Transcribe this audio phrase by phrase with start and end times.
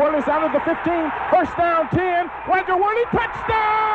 [0.00, 3.90] Wehrli's out of the 15, first down 10, Roger Wehrli, touchdown!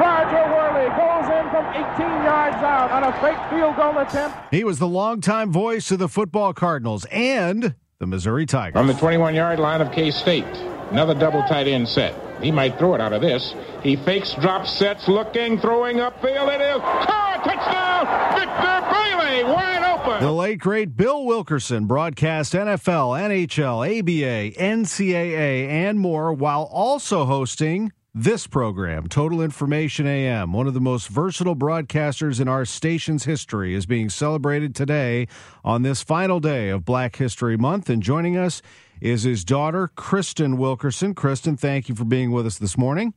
[0.00, 4.38] Roger Wehrli goes in from 18 yards out on a fake field goal attempt.
[4.50, 8.80] He was the longtime voice of the football Cardinals and the Missouri Tigers.
[8.80, 10.46] On the 21 yard line of K State,
[10.94, 12.14] another double tight end set.
[12.40, 13.52] He might throw it out of this.
[13.82, 16.54] He fakes, drop sets, looking, throwing upfield.
[16.54, 17.42] It is caught!
[17.42, 18.38] Touchdown!
[18.38, 20.22] Victor Bailey, wide open.
[20.24, 27.90] The late great Bill Wilkerson broadcast NFL, NHL, ABA, NCAA, and more while also hosting
[28.16, 33.74] this program, Total Information AM, one of the most versatile broadcasters in our station's history,
[33.74, 35.26] is being celebrated today
[35.64, 37.90] on this final day of Black History Month.
[37.90, 38.62] And joining us
[39.00, 41.14] is his daughter, Kristen Wilkerson.
[41.14, 43.14] Kristen, thank you for being with us this morning.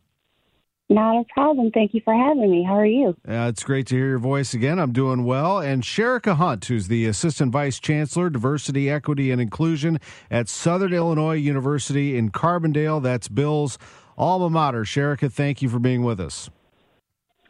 [0.90, 1.70] Not a problem.
[1.72, 2.64] Thank you for having me.
[2.64, 3.10] How are you?
[3.28, 4.80] Uh, it's great to hear your voice again.
[4.80, 5.60] I'm doing well.
[5.60, 10.00] And Sherika Hunt, who's the Assistant Vice Chancellor, Diversity, Equity, and Inclusion
[10.32, 13.04] at Southern Illinois University in Carbondale.
[13.04, 13.78] That's Bill's
[14.18, 14.84] alma mater.
[14.84, 16.50] Sherika, thank you for being with us.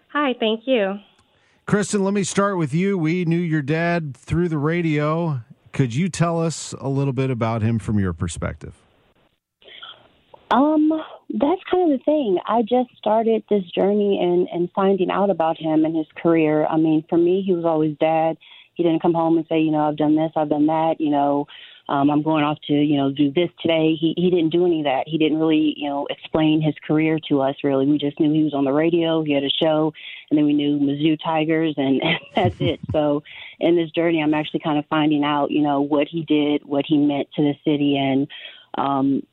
[0.10, 0.98] Hi, thank you.
[1.68, 2.98] Kristen, let me start with you.
[2.98, 5.42] We knew your dad through the radio.
[5.72, 8.76] Could you tell us a little bit about him from your perspective?
[10.50, 10.92] Um,
[11.30, 12.40] that's kind of the thing.
[12.46, 16.66] I just started this journey and and finding out about him and his career.
[16.66, 18.38] I mean, for me, he was always dad.
[18.76, 20.96] He didn't come home and say, you know, I've done this, I've done that.
[21.00, 21.48] You know,
[21.90, 23.96] um, I'm going off to, you know, do this today.
[24.00, 25.04] He he didn't do any of that.
[25.08, 27.56] He didn't really, you know, explain his career to us.
[27.64, 29.24] Really, we just knew he was on the radio.
[29.24, 29.94] He had a show,
[30.30, 32.02] and then we knew Mizzou Tigers, and,
[32.36, 32.82] that's it.
[32.92, 33.24] So,
[33.60, 36.86] in this journey, I'm actually kind of finding out, you know, what he did, what
[36.86, 38.28] he meant to the city, and
[38.78, 39.26] um,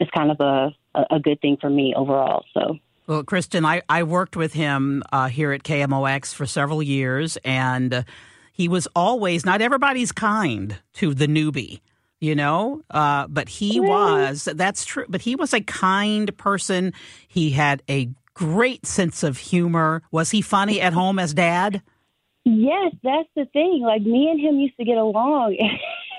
[0.00, 0.74] it's kind of a
[1.10, 2.44] a good thing for me overall.
[2.54, 2.78] So.
[3.06, 7.92] Well, Kristen, I, I worked with him uh, here at KMOX for several years, and
[7.92, 8.02] uh,
[8.54, 11.80] he was always not everybody's kind to the newbie,
[12.20, 14.44] you know, uh, but he was.
[14.44, 15.04] That's true.
[15.08, 16.92] But he was a kind person.
[17.26, 20.02] He had a great sense of humor.
[20.12, 21.82] Was he funny at home as dad?
[22.44, 23.82] Yes, that's the thing.
[23.82, 25.56] Like me and him used to get along.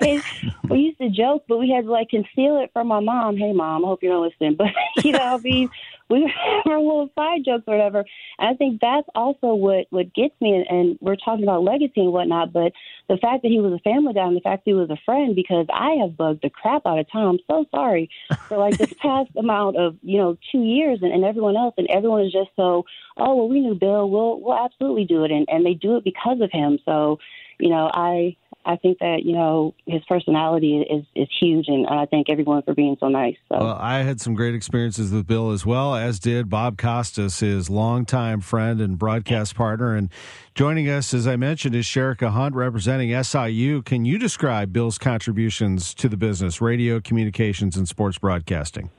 [0.68, 3.38] we used to joke, but we had to like conceal it from my mom.
[3.38, 4.56] Hey, mom, I hope you're not listening.
[4.56, 4.68] But
[5.04, 5.70] you know, I mean,
[6.08, 6.20] we
[6.64, 8.04] were our little side jokes or whatever.
[8.38, 10.54] And I think that's also what what gets me.
[10.54, 12.72] And, and we're talking about legacy and whatnot, but
[13.08, 14.98] the fact that he was a family guy and the fact that he was a
[15.04, 17.38] friend, because I have bugged the crap out of Tom.
[17.48, 18.10] So sorry
[18.48, 21.88] for like this past amount of you know two years, and, and everyone else, and
[21.88, 22.84] everyone is just so.
[23.18, 24.08] Oh well, we knew Bill.
[24.08, 26.78] We'll we'll absolutely do it, and and they do it because of him.
[26.84, 27.18] So,
[27.58, 32.06] you know, I I think that you know his personality is is huge, and I
[32.06, 33.36] thank everyone for being so nice.
[33.48, 33.58] So.
[33.58, 37.70] Well, I had some great experiences with Bill as well, as did Bob Costas, his
[37.70, 39.94] longtime friend and broadcast partner.
[39.94, 40.10] And
[40.54, 43.82] joining us, as I mentioned, is Sherika Hunt representing SIU.
[43.82, 48.90] Can you describe Bill's contributions to the business, radio, communications, and sports broadcasting?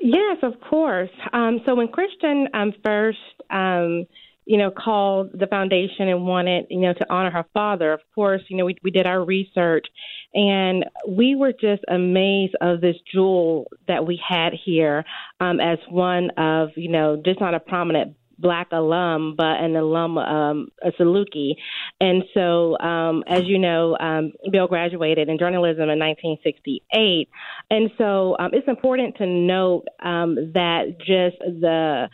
[0.00, 1.10] Yes, of course.
[1.32, 3.18] Um, so when Kristen um, first
[3.50, 4.06] um,
[4.48, 7.92] you know, called the foundation and wanted, you know, to honor her father.
[7.92, 9.86] Of course, you know, we we did our research
[10.32, 15.04] and we were just amazed of this jewel that we had here
[15.38, 20.16] um, as one of, you know, just not a prominent black alum, but an alum,
[20.16, 21.56] um, a Saluki.
[22.00, 27.28] And so, um, as you know, um, Bill graduated in journalism in 1968.
[27.70, 32.08] And so um, it's important to note um, that just the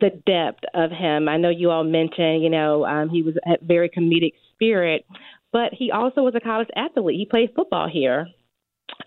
[0.00, 1.28] the depth of him.
[1.28, 5.04] I know you all mentioned, you know, um, he was a very comedic spirit,
[5.52, 7.16] but he also was a college athlete.
[7.16, 8.26] He played football here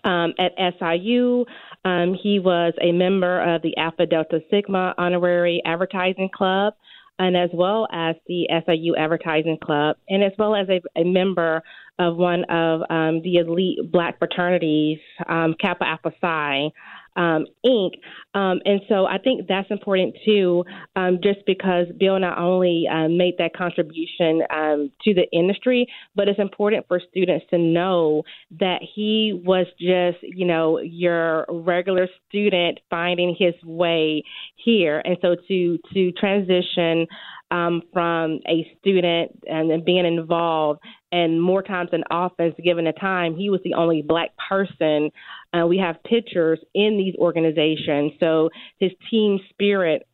[0.04, 1.44] um, at SIU.
[1.84, 6.74] Um, he was a member of the Alpha Delta Sigma Honorary Advertising Club,
[7.18, 11.62] and as well as the SIU Advertising Club, and as well as a, a member
[11.98, 14.98] of one of um, the elite black fraternities,
[15.28, 16.70] um, Kappa Alpha Psi
[17.16, 17.92] um, Inc.
[18.34, 20.64] Um, and so I think that's important too,
[20.96, 26.28] um, just because Bill not only um, made that contribution um, to the industry, but
[26.28, 28.22] it's important for students to know
[28.58, 34.22] that he was just, you know, your regular student finding his way
[34.56, 35.02] here.
[35.04, 37.06] And so to to transition
[37.52, 40.80] um, from a student and being involved.
[41.12, 45.10] And more times than often, given the time, he was the only black person.
[45.52, 48.12] Uh, we have pictures in these organizations.
[48.20, 50.06] So his team spirit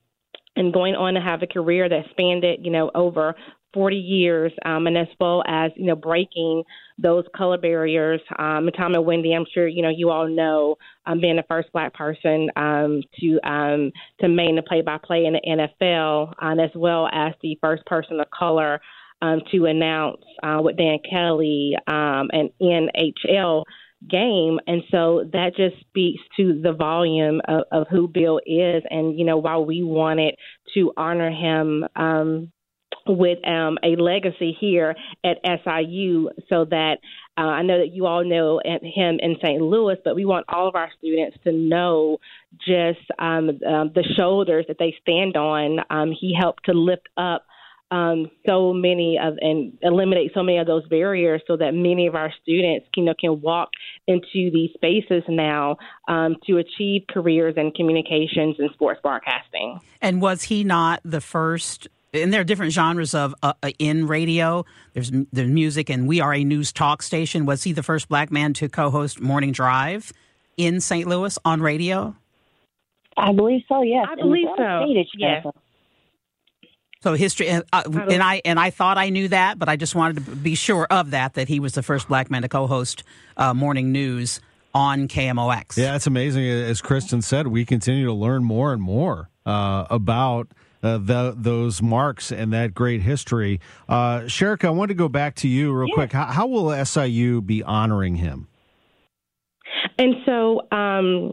[0.57, 3.35] and going on to have a career that spanned it, you know, over
[3.75, 6.65] 40 years, um, and as well as you know breaking
[6.97, 8.21] those color barriers.
[8.39, 10.77] Um, Tom and Wendy, I'm sure you know you all know,
[11.07, 15.69] um, being the first black person um, to um, to main the play-by-play in the
[15.83, 18.81] NFL, um, as well as the first person of color
[19.21, 23.65] um, to announce uh, with Dan Kelly um, an NHL
[24.09, 24.59] game.
[24.67, 28.83] And so that just speaks to the volume of, of who Bill is.
[28.91, 30.35] And, you know, while we wanted
[30.75, 32.53] to honor him, um,
[33.07, 36.99] with um, a legacy here at SIU so that
[37.37, 39.63] uh, I know that you all know him in St.
[39.63, 42.19] Louis, but we want all of our students to know
[42.67, 45.79] just um, um, the shoulders that they stand on.
[45.91, 47.47] Um, he helped to lift up
[47.91, 52.15] um, so many of and eliminate so many of those barriers so that many of
[52.15, 53.71] our students you know can walk
[54.07, 55.77] into these spaces now
[56.07, 59.81] um, to achieve careers in communications and sports broadcasting.
[60.03, 64.07] And was he not the first and there are different genres of uh, uh, in
[64.07, 64.65] radio.
[64.95, 67.47] There's there's music, and we are a news talk station.
[67.47, 70.13] Was he the first black man to co-host Morning Drive
[70.57, 71.07] in St.
[71.07, 72.17] Louis on radio?
[73.17, 73.83] I believe so.
[73.83, 74.87] Yes, I believe so.
[75.17, 75.45] Yes.
[77.01, 80.25] So history, uh, and I and I thought I knew that, but I just wanted
[80.25, 83.05] to be sure of that that he was the first black man to co-host
[83.37, 84.41] uh, morning news
[84.75, 85.77] on KMOX.
[85.77, 86.45] Yeah, it's amazing.
[86.45, 90.49] As Kristen said, we continue to learn more and more uh, about
[90.83, 93.61] uh, the, those marks and that great history.
[93.89, 95.95] Uh, Sherika, I want to go back to you real yeah.
[95.95, 96.13] quick.
[96.13, 98.49] How, how, will SIU be honoring him?
[99.99, 101.33] And so, um,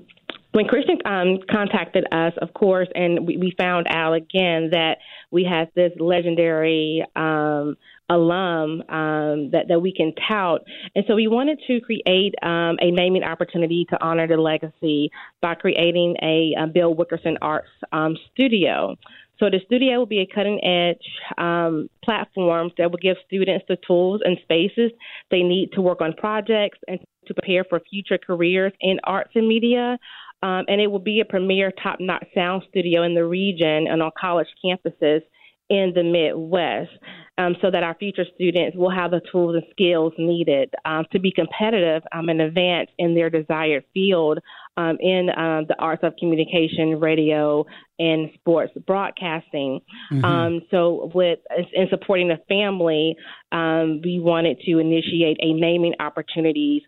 [0.55, 4.99] when Kristen um, contacted us, of course, and we, we, found out again that
[5.29, 7.75] we had this legendary um,
[8.09, 10.61] alum um, that, that we can tout.
[10.95, 15.11] And so we wanted to create um, a naming opportunity to honor the legacy
[15.41, 18.95] by creating a, a Bill Wilkerson Arts um, Studio.
[19.39, 21.05] So the studio will be a cutting edge
[21.37, 24.91] um, platform that will give students the tools and spaces
[25.29, 29.47] they need to work on projects and to prepare for future careers in arts and
[29.47, 29.97] media.
[30.43, 34.01] Um, and it will be a premier top notch sound studio in the region and
[34.01, 35.21] on college campuses
[35.69, 36.91] in the Midwest
[37.37, 41.19] um, so that our future students will have the tools and skills needed um, to
[41.19, 44.39] be competitive um, and advance in their desired field
[44.77, 47.65] um, in um, the arts of communication, radio,
[47.97, 49.81] and sports broadcasting.
[50.11, 50.25] Mm-hmm.
[50.25, 51.39] Um, so, with
[51.73, 53.15] in supporting the family,
[53.51, 56.83] we wanted to initiate a naming opportunities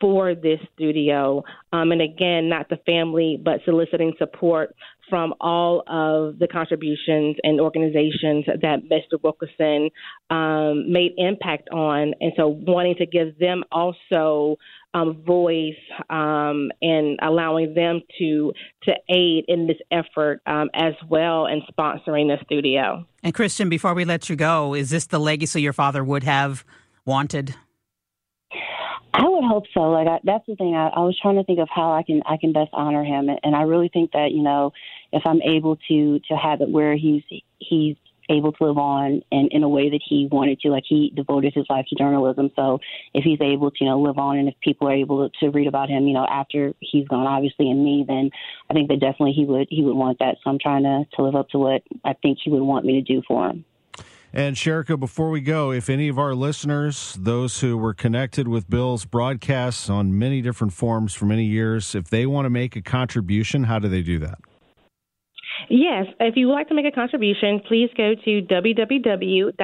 [0.00, 1.42] for this studio.
[1.72, 4.74] Um, and again, not the family, but soliciting support
[5.08, 9.22] from all of the contributions and organizations that Mr.
[9.22, 9.90] Wilkerson
[10.30, 12.14] um, made impact on.
[12.20, 14.56] And so wanting to give them also
[14.94, 15.74] um, voice
[16.10, 18.52] um, and allowing them to
[18.84, 23.04] to aid in this effort um, as well and sponsoring the studio.
[23.22, 26.64] And Kristen, before we let you go, is this the legacy your father would have
[27.04, 27.54] wanted?
[29.14, 29.80] I would hope so.
[29.90, 30.74] Like I, that's the thing.
[30.74, 33.28] I, I was trying to think of how I can I can best honor him,
[33.42, 34.72] and, I really think that you know
[35.12, 37.22] if I'm able to to have it where he's
[37.58, 37.96] he's
[38.30, 40.68] able to live on and in a way that he wanted to.
[40.68, 42.50] Like he devoted his life to journalism.
[42.56, 42.78] So
[43.14, 45.50] if he's able to, you know, live on and if people are able to, to
[45.50, 48.30] read about him, you know, after he's gone, obviously, and me, then
[48.70, 50.36] I think that definitely he would he would want that.
[50.42, 53.02] So I'm trying to, to live up to what I think he would want me
[53.02, 53.64] to do for him.
[54.32, 58.68] And Sherika, before we go, if any of our listeners, those who were connected with
[58.68, 62.82] Bill's broadcasts on many different forms for many years, if they want to make a
[62.82, 64.38] contribution, how do they do that?
[65.70, 69.54] Yes, if you would like to make a contribution, please go to www.siuf.org.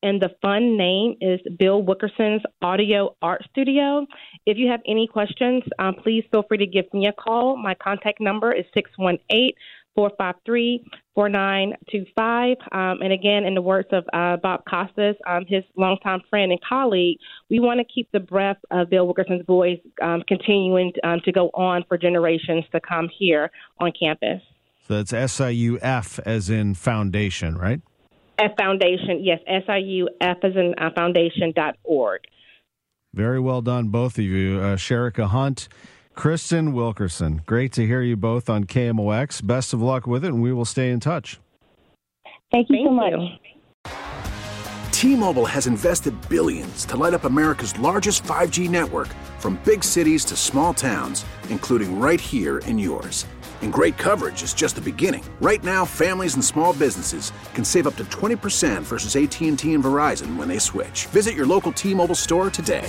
[0.00, 4.06] And the fund name is Bill Wilkerson's Audio Art Studio.
[4.46, 7.56] If you have any questions, um, please feel free to give me a call.
[7.56, 9.50] My contact number is 618
[9.98, 10.84] 453
[11.16, 12.56] 4925.
[12.70, 16.60] Um, and again, in the words of uh, Bob Costas, um, his longtime friend and
[16.62, 17.18] colleague,
[17.50, 21.48] we want to keep the breath of Bill Wilkerson's voice um, continuing um, to go
[21.48, 23.50] on for generations to come here
[23.80, 24.40] on campus.
[24.86, 27.80] So that's SIUF as in foundation, right?
[28.38, 32.20] F Foundation, yes, SIUF as in uh, foundation.org.
[33.14, 34.60] Very well done, both of you.
[34.60, 35.68] Uh, Sherika Hunt
[36.18, 37.42] Kristen Wilkerson.
[37.46, 39.46] Great to hear you both on KMOX.
[39.46, 41.38] Best of luck with it, and we will stay in touch.
[42.50, 43.92] Thank you Thank so much.
[44.90, 49.06] T-Mobile has invested billions to light up America's largest 5G network
[49.38, 53.24] from big cities to small towns, including right here in yours.
[53.62, 55.22] And great coverage is just the beginning.
[55.40, 60.34] Right now, families and small businesses can save up to 20% versus AT&T and Verizon
[60.34, 61.06] when they switch.
[61.12, 62.88] Visit your local T-Mobile store today.